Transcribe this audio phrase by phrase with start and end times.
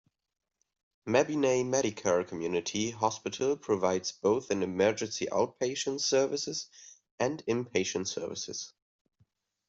[1.07, 6.65] Mabinay Medicare Community Hospital provides both in emergency outpatients services
[7.19, 8.73] and inpatient services.